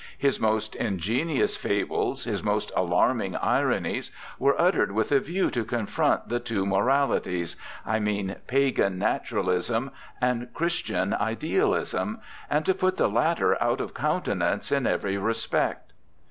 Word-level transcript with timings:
His 0.17 0.39
most 0.39 0.75
ingenious 0.75 1.55
fables, 1.55 2.23
his 2.23 2.41
most 2.41 2.71
alarming 2.75 3.35
ironies 3.35 4.09
were 4.39 4.59
uttered 4.59 4.93
with 4.93 5.11
a 5.11 5.19
view 5.19 5.51
to 5.51 5.63
confront 5.63 6.27
the 6.27 6.39
two 6.39 6.65
moralities 6.65 7.55
I 7.85 7.99
mean, 7.99 8.37
pagan 8.47 8.97
naturalism 8.97 9.91
and 10.19 10.51
Christian 10.55 11.13
idealism, 11.13 12.19
and 12.49 12.65
to 12.65 12.73
put 12.73 12.97
the 12.97 13.07
latter 13.11 13.61
out 13.61 13.79
of 13.79 13.93
countenance 13.93 14.71
in 14.71 14.87
every 14.87 15.19
respect. 15.19 15.93